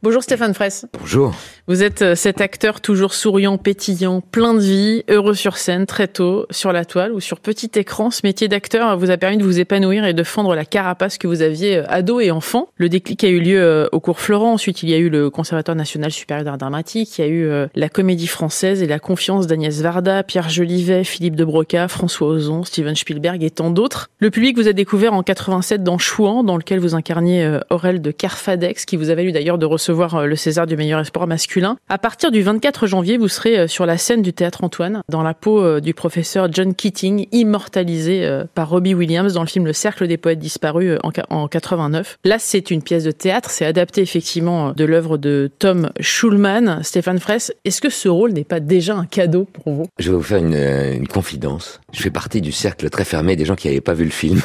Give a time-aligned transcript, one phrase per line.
[0.00, 0.86] Bonjour Stéphane Fraisse.
[0.96, 1.34] Bonjour.
[1.66, 6.06] Vous êtes euh, cet acteur toujours souriant, pétillant, plein de vie, heureux sur scène, très
[6.06, 8.12] tôt, sur la toile ou sur petit écran.
[8.12, 11.26] Ce métier d'acteur vous a permis de vous épanouir et de fendre la carapace que
[11.26, 12.68] vous aviez euh, ado et enfant.
[12.76, 14.52] Le déclic a eu lieu euh, au cours Florent.
[14.52, 17.18] Ensuite, il y a eu le Conservatoire national supérieur d'art dramatique.
[17.18, 21.34] Il y a eu la Comédie française et la confiance d'Agnès Varda, Pierre Jolivet, Philippe
[21.34, 24.10] de Broca, François Ozon, Steven Spielberg et tant d'autres.
[24.20, 28.12] Le public vous a découvert en 87 dans Chouan, dans lequel vous incarniez Aurel de
[28.12, 31.26] Carfadex, qui vous a valu d'ailleurs de recevoir recevoir euh, le César du meilleur espoir
[31.26, 31.76] masculin.
[31.88, 35.22] À partir du 24 janvier, vous serez euh, sur la scène du Théâtre Antoine, dans
[35.22, 39.72] la peau euh, du professeur John Keating, immortalisé par Robbie Williams dans le film Le
[39.72, 40.98] Cercle des poètes disparus
[41.30, 42.18] en 89.
[42.24, 46.82] Là, c'est une pièce de théâtre, c'est adapté effectivement de l'œuvre de Tom Schulman.
[46.82, 49.86] Stéphane Fraisse, est-ce que ce rôle n'est pas déjà un cadeau pour vous?
[49.98, 51.80] Je vais vous faire une, une confidence.
[51.92, 54.42] Je fais partie du cercle très fermé des gens qui n'avaient pas vu le film.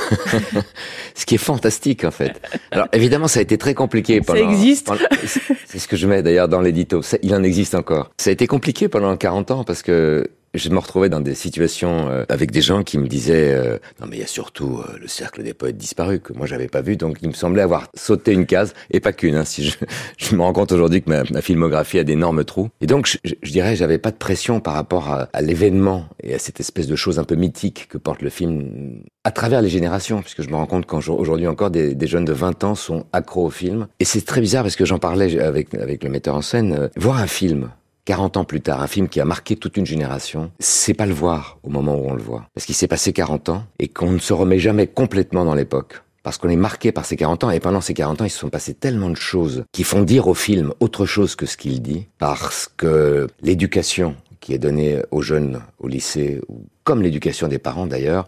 [1.16, 2.42] Ce qui est fantastique en fait.
[2.72, 4.40] Alors évidemment, ça a été très compliqué pendant.
[4.40, 4.92] Ça existe.
[5.66, 7.02] C'est ce que je mets d'ailleurs dans l'édito.
[7.22, 8.12] Il en existe encore.
[8.18, 12.10] Ça a été compliqué pendant 40 ans parce que je me retrouvais dans des situations
[12.10, 14.98] euh, avec des gens qui me disaient euh, non mais il y a surtout euh,
[15.00, 17.88] le cercle des poètes disparus que moi j'avais pas vu donc il me semblait avoir
[17.96, 19.78] sauté une case et pas qu'une hein, si je,
[20.18, 22.70] je, me rends compte aujourd'hui que ma, ma, filmographie a d'énormes trous.
[22.82, 26.34] Et donc je, je, dirais j'avais pas de pression par rapport à, à l'événement et
[26.36, 29.70] à cette espèce de chose un peu mythique que porte le film à travers les
[29.70, 33.06] générations puisque je me rends compte qu'aujourd'hui encore des, des, jeunes de 20 ans sont
[33.12, 33.88] accros au film.
[34.00, 37.18] Et c'est très bizarre parce que j'en parlais avec avec le metteur en scène voir
[37.18, 37.70] un film
[38.06, 41.14] 40 ans plus tard, un film qui a marqué toute une génération, c'est pas le
[41.14, 42.48] voir au moment où on le voit.
[42.54, 46.02] Parce qu'il s'est passé 40 ans et qu'on ne se remet jamais complètement dans l'époque.
[46.24, 48.40] Parce qu'on est marqué par ces 40 ans et pendant ces 40 ans, il se
[48.40, 51.82] sont passés tellement de choses qui font dire au film autre chose que ce qu'il
[51.82, 52.08] dit.
[52.18, 56.42] Parce que l'éducation qui est donnée aux jeunes au lycée,
[56.84, 58.28] comme l'éducation des parents d'ailleurs,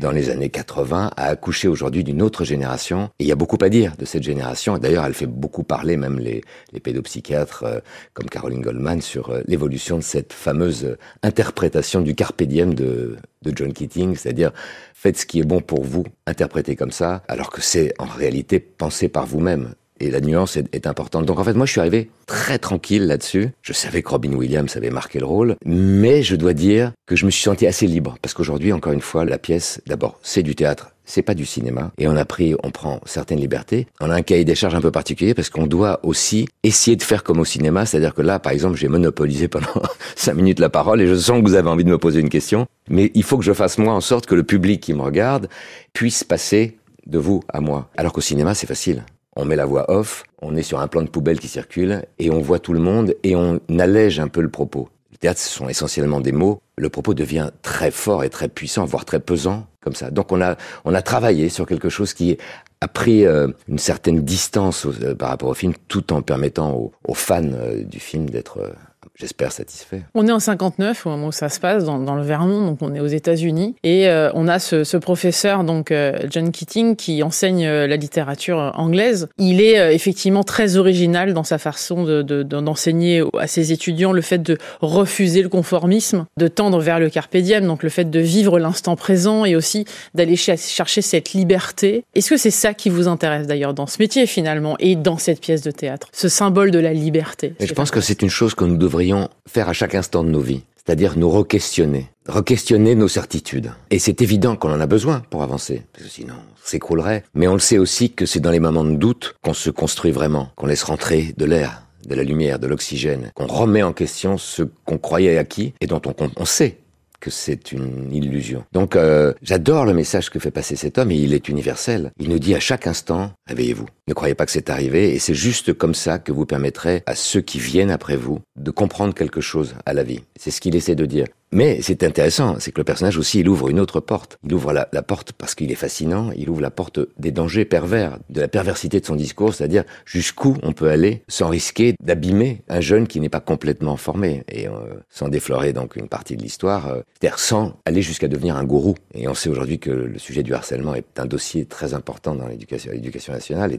[0.00, 3.10] dans les années 80 a accouché aujourd'hui d'une autre génération.
[3.18, 4.78] Et il y a beaucoup à dire de cette génération.
[4.78, 6.42] D'ailleurs, elle fait beaucoup parler même les,
[6.80, 7.78] pédopsychiatres euh,
[8.14, 13.16] comme Caroline Goldman sur euh, l'évolution de cette fameuse euh, interprétation du carpe diem de,
[13.42, 14.52] de John Keating, c'est-à-dire
[14.94, 18.60] faites ce qui est bon pour vous, interprétez comme ça, alors que c'est en réalité
[18.60, 21.26] pensé par vous-même et la nuance est, importante.
[21.26, 23.50] Donc en fait, moi, je suis arrivé très tranquille là-dessus.
[23.62, 27.24] Je savais que Robin Williams avait marqué le rôle, mais je dois dire que je
[27.24, 30.54] me suis senti assez libre parce qu'aujourd'hui, encore une fois, la pièce, d'abord, c'est du
[30.56, 30.92] théâtre.
[31.04, 31.92] C'est pas du cinéma.
[31.98, 33.86] Et on a pris, on prend certaines libertés.
[34.00, 37.02] On a un cahier des charges un peu particulier parce qu'on doit aussi essayer de
[37.02, 37.86] faire comme au cinéma.
[37.86, 39.82] C'est-à-dire que là, par exemple, j'ai monopolisé pendant
[40.16, 42.28] cinq minutes la parole et je sens que vous avez envie de me poser une
[42.28, 42.66] question.
[42.88, 45.48] Mais il faut que je fasse moi en sorte que le public qui me regarde
[45.92, 47.90] puisse passer de vous à moi.
[47.96, 49.04] Alors qu'au cinéma, c'est facile.
[49.36, 52.30] On met la voix off, on est sur un plan de poubelle qui circule, et
[52.30, 54.88] on voit tout le monde, et on allège un peu le propos.
[55.10, 56.60] Le théâtre, ce sont essentiellement des mots.
[56.76, 60.10] Le propos devient très fort et très puissant, voire très pesant, comme ça.
[60.10, 62.36] Donc on a, on a travaillé sur quelque chose qui
[62.80, 67.14] a pris euh, une certaine distance euh, par rapport au film, tout en permettant aux,
[67.14, 68.74] fans euh, du film d'être
[69.14, 70.02] j'espère satisfait.
[70.14, 72.78] On est en 59 au moment où ça se passe dans, dans le Vermont, donc
[72.80, 76.96] on est aux États-Unis et euh, on a ce, ce professeur donc euh, John Keating
[76.96, 79.28] qui enseigne euh, la littérature anglaise.
[79.38, 84.22] Il est effectivement très original dans sa façon de, de, d'enseigner à ses étudiants le
[84.22, 88.20] fait de refuser le conformisme, de tendre vers le carpe diem, donc le fait de
[88.20, 89.84] vivre l'instant présent et aussi
[90.14, 92.04] d'aller chercher cette liberté.
[92.14, 95.40] Est-ce que c'est ça qui vous intéresse d'ailleurs dans ce métier finalement et dans cette
[95.40, 98.64] pièce de théâtre, ce symbole de la liberté Je pense que c'est une chose que
[98.64, 103.72] nous devrions faire à chaque instant de nos vies, c'est-à-dire nous re-questionner, re-questionner nos certitudes.
[103.90, 107.24] Et c'est évident qu'on en a besoin pour avancer, parce que sinon on s'écroulerait.
[107.34, 110.10] Mais on le sait aussi que c'est dans les moments de doute qu'on se construit
[110.10, 114.36] vraiment, qu'on laisse rentrer de l'air, de la lumière, de l'oxygène, qu'on remet en question
[114.36, 116.76] ce qu'on croyait acquis et dont on, on sait
[117.18, 118.64] que c'est une illusion.
[118.72, 122.10] Donc euh, j'adore le message que fait passer cet homme et il est universel.
[122.18, 123.86] Il nous dit à chaque instant, réveillez-vous.
[124.08, 127.14] Ne croyez pas que c'est arrivé et c'est juste comme ça que vous permettrez à
[127.14, 130.22] ceux qui viennent après vous de comprendre quelque chose à la vie.
[130.36, 131.26] C'est ce qu'il essaie de dire.
[131.54, 134.38] Mais c'est intéressant, c'est que le personnage aussi, il ouvre une autre porte.
[134.42, 138.18] Il ouvre la, porte parce qu'il est fascinant, il ouvre la porte des dangers pervers,
[138.30, 142.80] de la perversité de son discours, c'est-à-dire jusqu'où on peut aller sans risquer d'abîmer un
[142.80, 144.72] jeune qui n'est pas complètement formé, et euh,
[145.10, 148.94] sans déflorer donc une partie de l'histoire, euh, c'est-à-dire sans aller jusqu'à devenir un gourou.
[149.12, 152.48] Et on sait aujourd'hui que le sujet du harcèlement est un dossier très important dans
[152.48, 152.92] l'éducation,
[153.28, 153.74] nationale,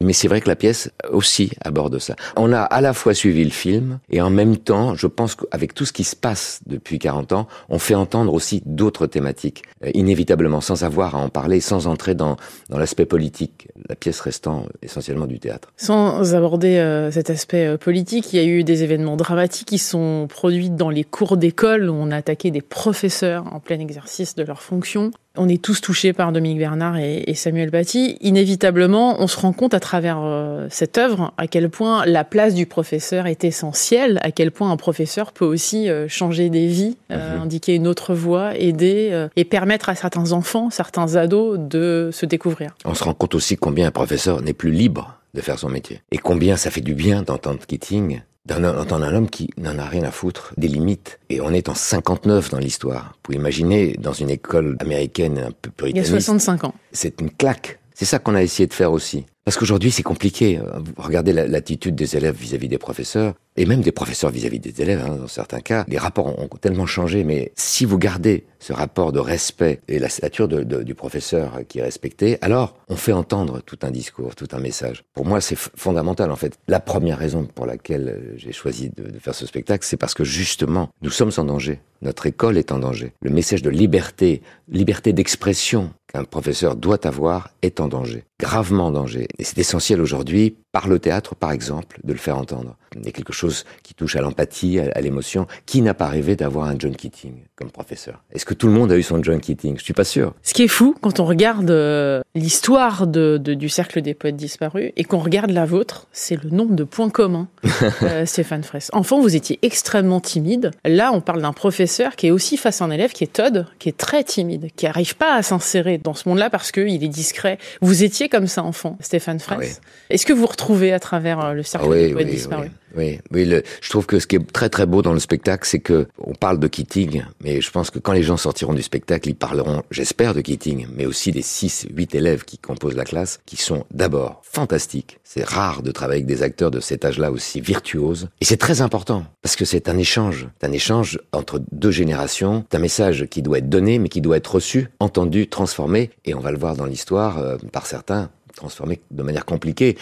[0.00, 2.14] Mais c'est vrai que la pièce aussi aborde ça.
[2.36, 5.74] On a à la fois suivi le film, et en même temps, je pense qu'avec
[5.74, 9.90] tout ce qui se passe depuis 40 ans, on fait entendre aussi d'autres thématiques, euh,
[9.94, 12.36] inévitablement, sans avoir à en parler, sans entrer dans,
[12.70, 15.72] dans l'aspect politique, la pièce restant essentiellement du théâtre.
[15.76, 19.78] Sans aborder euh, cet aspect euh, politique, il y a eu des événements dramatiques qui
[19.78, 24.34] sont produits dans les cours d'école où on a attaqué des professeurs en plein exercice
[24.34, 25.10] de leurs fonctions.
[25.36, 28.16] On est tous touchés par Dominique Bernard et, Samuel Paty.
[28.20, 32.54] Inévitablement, on se rend compte à travers euh, cette œuvre à quel point la place
[32.54, 36.96] du professeur est essentielle, à quel point un professeur peut aussi euh, changer des vies,
[37.10, 37.42] euh, mhm.
[37.42, 42.74] indiquer une autre voie, aider et permettre à certains enfants, certains ados de se découvrir.
[42.84, 46.00] On se rend compte aussi combien un professeur n'est plus libre de faire son métier.
[46.10, 50.04] Et combien ça fait du bien d'entendre Keating d'entendre un homme qui n'en a rien
[50.04, 51.18] à foutre des limites.
[51.30, 53.12] Et on est en 59 dans l'histoire.
[53.14, 56.10] Vous pouvez imaginer, dans une école américaine un peu puritaniste.
[56.10, 56.74] Il y a 65 ans.
[56.92, 57.78] C'est une claque.
[57.94, 59.24] C'est ça qu'on a essayé de faire aussi.
[59.46, 60.60] Parce qu'aujourd'hui, c'est compliqué.
[60.96, 65.14] Regardez l'attitude des élèves vis-à-vis des professeurs, et même des professeurs vis-à-vis des élèves, hein,
[65.20, 65.84] dans certains cas.
[65.86, 70.08] Les rapports ont tellement changé, mais si vous gardez ce rapport de respect et la
[70.08, 74.58] stature du professeur qui est respecté, alors on fait entendre tout un discours, tout un
[74.58, 75.04] message.
[75.14, 76.58] Pour moi, c'est fondamental, en fait.
[76.66, 80.90] La première raison pour laquelle j'ai choisi de faire ce spectacle, c'est parce que justement,
[81.02, 81.78] nous sommes en danger.
[82.02, 83.12] Notre école est en danger.
[83.22, 88.90] Le message de liberté, liberté d'expression qu'un professeur doit avoir est en danger, gravement en
[88.92, 89.26] danger.
[89.38, 92.76] Et c'est essentiel aujourd'hui, par le théâtre par exemple, de le faire entendre.
[92.94, 95.46] Il y a quelque chose qui touche à l'empathie, à, l'émotion.
[95.64, 98.92] Qui n'a pas rêvé d'avoir un John Keating comme professeur Est-ce que tout le monde
[98.92, 99.78] a eu son John Keating?
[99.78, 100.34] Je suis pas sûr.
[100.42, 104.92] Ce qui est fou, quand on regarde euh, l'histoire de, du Cercle des Poètes Disparus
[104.96, 107.48] et qu'on regarde la vôtre, c'est le nombre de points communs,
[108.02, 108.90] euh, Stéphane Fraisse.
[108.92, 110.72] Enfant, vous étiez extrêmement timide.
[110.84, 113.66] Là, on parle d'un professeur qui est aussi face à un élève qui est Todd,
[113.78, 117.08] qui est très timide, qui n'arrive pas à s'insérer dans ce monde-là parce qu'il est
[117.08, 117.58] discret.
[117.80, 119.80] Vous étiez comme ça, enfant, Stéphane Fraisse.
[119.82, 123.20] Ah Est-ce que vous retrouvez à travers euh, le Cercle ah des Poètes Disparus oui,
[123.30, 125.80] oui le, je trouve que ce qui est très très beau dans le spectacle, c'est
[125.80, 129.28] que on parle de Keating, mais je pense que quand les gens sortiront du spectacle,
[129.28, 133.40] ils parleront, j'espère, de Keating, mais aussi des 6, 8 élèves qui composent la classe,
[133.46, 135.18] qui sont d'abord fantastiques.
[135.24, 138.28] C'est rare de travailler avec des acteurs de cet âge-là aussi virtuoses.
[138.40, 140.48] Et c'est très important, parce que c'est un échange.
[140.60, 142.64] C'est un échange entre deux générations.
[142.70, 146.10] C'est un message qui doit être donné, mais qui doit être reçu, entendu, transformé.
[146.24, 149.96] Et on va le voir dans l'histoire, euh, par certains, transformé de manière compliquée.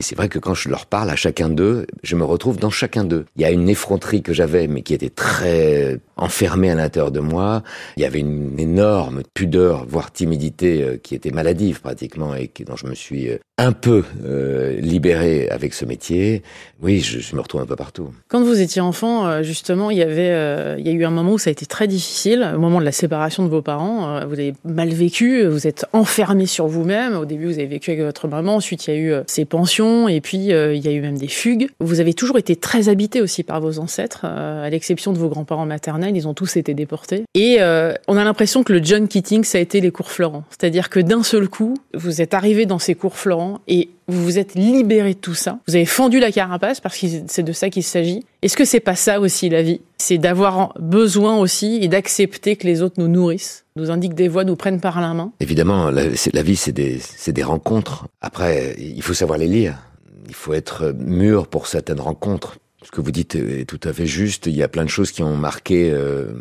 [0.00, 2.70] Et c'est vrai que quand je leur parle à chacun d'eux, je me retrouve dans
[2.70, 3.26] chacun d'eux.
[3.36, 7.20] Il y a une effronterie que j'avais, mais qui était très enfermée à l'intérieur de
[7.20, 7.62] moi.
[7.98, 12.76] Il y avait une énorme pudeur, voire timidité, euh, qui était maladive pratiquement, et dont
[12.76, 16.42] je me suis euh, un peu euh, libéré avec ce métier.
[16.80, 18.08] Oui, je, me retrouve un peu partout.
[18.28, 21.38] Quand vous étiez enfant, justement, il y avait, il y a eu un moment où
[21.38, 24.26] ça a été très difficile, au moment de la séparation de vos parents.
[24.26, 27.16] Vous avez mal vécu, vous êtes enfermé sur vous-même.
[27.16, 28.56] Au début, vous avez vécu avec votre maman.
[28.56, 31.18] Ensuite, il y a eu ces pensions et puis euh, il y a eu même
[31.18, 31.68] des fugues.
[31.80, 35.28] Vous avez toujours été très habité aussi par vos ancêtres, euh, à l'exception de vos
[35.28, 37.24] grands-parents maternels, ils ont tous été déportés.
[37.34, 40.44] Et euh, on a l'impression que le John Keating, ça a été les cours Florent.
[40.50, 44.38] C'est-à-dire que d'un seul coup, vous êtes arrivé dans ces cours Florent et vous vous
[44.38, 45.58] êtes libéré de tout ça.
[45.66, 48.24] Vous avez fendu la carapace parce que c'est de ça qu'il s'agit.
[48.42, 49.82] Est-ce que c'est pas ça aussi la vie?
[49.98, 54.44] C'est d'avoir besoin aussi et d'accepter que les autres nous nourrissent, nous indiquent des voies,
[54.44, 55.32] nous prennent par la main?
[55.40, 58.06] Évidemment, la, la vie c'est des, des rencontres.
[58.22, 59.78] Après, il faut savoir les lire.
[60.26, 62.56] Il faut être mûr pour certaines rencontres.
[62.82, 64.46] Ce que vous dites est tout à fait juste.
[64.46, 66.32] Il y a plein de choses qui ont marqué euh,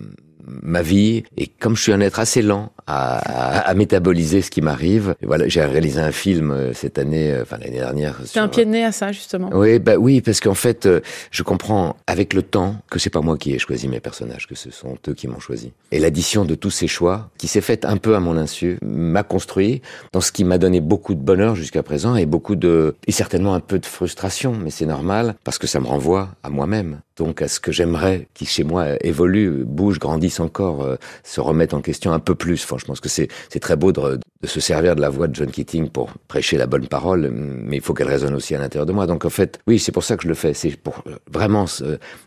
[0.61, 1.23] ma vie.
[1.37, 3.17] Et comme je suis un être assez lent à,
[3.69, 7.57] à, métaboliser ce qui m'arrive, voilà, j'ai réalisé un film euh, cette année, euh, enfin
[7.59, 8.19] l'année dernière.
[8.25, 9.49] C'est un pied de nez à ça justement.
[9.53, 11.01] Oui, bah oui, parce qu'en fait, euh,
[11.31, 14.55] je comprends avec le temps que c'est pas moi qui ai choisi mes personnages, que
[14.55, 15.71] ce sont eux qui m'ont choisi.
[15.91, 19.23] Et l'addition de tous ces choix, qui s'est faite un peu à mon insu, m'a
[19.23, 19.81] construit
[20.11, 23.53] dans ce qui m'a donné beaucoup de bonheur jusqu'à présent et beaucoup de et certainement
[23.53, 27.41] un peu de frustration, mais c'est normal parce que ça me renvoie à moi-même donc
[27.41, 31.81] à ce que j'aimerais qui chez moi évolue, bouge, grandisse encore, euh, se remette en
[31.81, 32.63] question un peu plus.
[32.63, 33.29] Enfin, je pense que c'est
[33.59, 36.87] très beau de, se servir de la voix de John Keating pour prêcher la bonne
[36.87, 39.07] parole, mais il faut qu'elle résonne aussi à l'intérieur de moi.
[39.07, 40.53] Donc en fait, oui, c'est pour ça que je le fais.
[40.53, 41.65] C'est pour euh, vraiment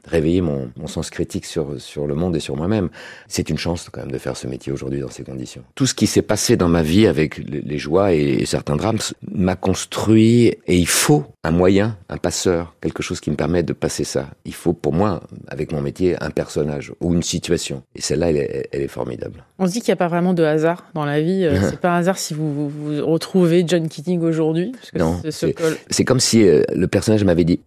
[0.07, 2.91] réveiller mon, sens critique sur le monde et sur moi-même.
[3.29, 5.63] C'est une chance quand même de faire ce métier aujourd'hui dans ces conditions.
[5.75, 8.99] Tout ce qui s'est passé dans ma vie avec les joies et certains drames
[9.31, 13.73] m'a construit et il faut un moyen, un passeur, quelque chose qui me permet de
[13.73, 14.29] passer ça.
[14.45, 17.83] Il faut pour moi, avec mon métier, un personnage ou une situation.
[18.05, 19.45] Celle-là, elle, est, formidable.
[19.59, 21.45] On se dit qu'il n'y a pas vraiment de hasard dans la vie.
[21.45, 24.73] Euh, c'est pas un hasard si vous, vous retrouvez John Keating aujourd'hui.
[24.95, 27.61] Non, c'est comme si euh, le personnage m'avait dit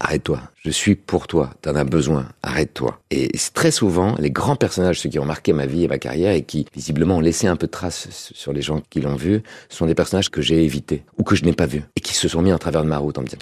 [0.00, 3.00] arrête-toi, je suis pour toi, t'en as besoin, arrête-toi.
[3.10, 6.32] Et très souvent, les grands personnages, ceux qui ont marqué ma vie et ma carrière
[6.32, 9.42] et qui visiblement ont laissé un peu de trace sur les gens qui l'ont vu,
[9.68, 12.28] sont des personnages que j'ai évités ou que je n'ai pas vus et qui se
[12.28, 13.38] sont mis en travers de ma route en me disant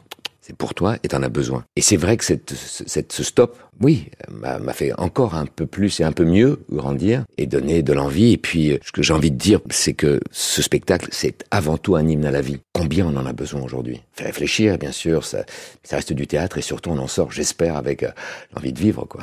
[0.47, 1.65] c'est pour toi et t'en as besoin.
[1.75, 6.01] Et c'est vrai que cette, cette, ce stop, oui, m'a fait encore un peu plus
[6.01, 8.33] et un peu mieux grandir et donner de l'envie.
[8.33, 11.97] Et puis, ce que j'ai envie de dire, c'est que ce spectacle, c'est avant tout
[11.97, 12.59] un hymne à la vie.
[12.75, 14.03] Combien on en a besoin aujourd'hui?
[14.13, 15.47] Fait réfléchir, bien sûr, ça,
[15.83, 18.11] ça reste du théâtre et surtout on en sort, j'espère, avec euh,
[18.55, 19.23] l'envie de vivre, quoi.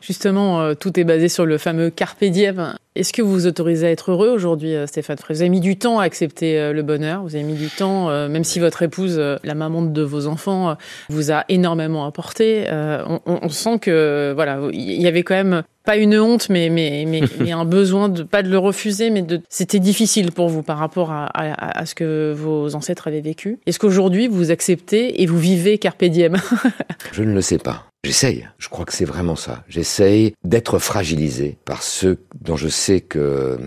[0.00, 2.74] Justement, euh, tout est basé sur le fameux carpe diem.
[2.96, 5.76] Est-ce que vous vous autorisez à être heureux aujourd'hui, Stéphane Frey Vous avez mis du
[5.76, 9.54] temps à accepter le bonheur, vous avez mis du temps, même si votre épouse, la
[9.54, 10.76] maman de vos enfants,
[11.08, 12.66] vous a énormément apporté.
[12.70, 17.04] On, on, sent que voilà, il y avait quand même pas une honte, mais mais
[17.06, 20.62] mais, mais un besoin de pas de le refuser, mais de c'était difficile pour vous
[20.62, 23.58] par rapport à, à, à, ce que vos ancêtres avaient vécu.
[23.66, 26.36] Est-ce qu'aujourd'hui vous acceptez et vous vivez carpe diem
[27.12, 27.86] Je ne le sais pas.
[28.04, 28.46] J'essaye.
[28.58, 29.64] Je crois que c'est vraiment ça.
[29.66, 33.58] J'essaye d'être fragilisé par ceux dont je sais que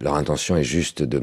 [0.00, 1.20] leur intention est juste de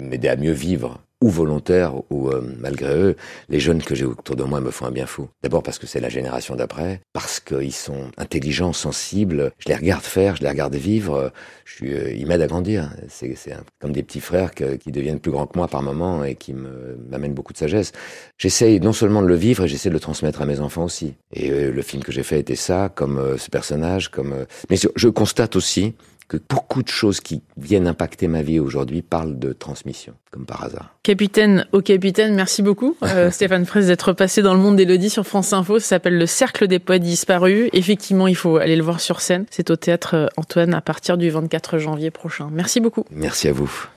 [0.00, 3.16] m'aider à mieux vivre ou volontaires ou euh, malgré eux,
[3.48, 5.28] les jeunes que j'ai autour de moi me font un bien fou.
[5.42, 9.52] D'abord parce que c'est la génération d'après, parce qu'ils sont intelligents, sensibles.
[9.58, 11.32] Je les regarde faire, je les regarde vivre.
[11.64, 12.90] Je suis, euh, ils m'aident à grandir.
[13.08, 13.34] C'est,
[13.80, 17.34] comme des petits frères qui deviennent plus grands que moi par moment et qui m'amènent
[17.34, 17.92] beaucoup de sagesse.
[18.38, 21.14] J'essaye non seulement de le vivre, et j'essaie de le transmettre à mes enfants aussi.
[21.32, 24.46] Et euh, le film que j'ai fait était ça, comme ce personnage, comme.
[24.68, 25.94] Mais je constate aussi
[26.28, 30.64] que beaucoup de choses qui viennent impacter ma vie aujourd'hui parlent de transmission, comme par
[30.64, 30.96] hasard.
[31.02, 35.26] Capitaine au capitaine, merci beaucoup euh, Stéphane Fraisse d'être passé dans le monde d'Elodie sur
[35.26, 35.78] France Info.
[35.78, 37.68] Ça s'appelle Le Cercle des Poètes Disparus.
[37.72, 39.46] Effectivement, il faut aller le voir sur scène.
[39.50, 42.48] C'est au théâtre Antoine à partir du 24 janvier prochain.
[42.52, 43.04] Merci beaucoup.
[43.10, 43.84] Merci à vous.